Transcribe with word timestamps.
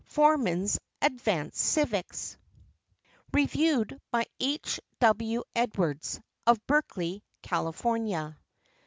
Forman's 0.07 0.79
"Advanced 1.03 1.59
Civics" 1.59 2.35
REVIEWED 3.33 3.99
BY 4.09 4.25
H. 4.39 4.79
W. 4.99 5.43
EDWARDS, 5.55 6.19
OF 6.47 6.65
BERKELEY, 6.65 7.23
CALIFORNIA. 7.43 8.39